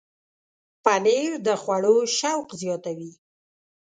[0.83, 3.11] پنېر د خوړو شوق زیاتوي.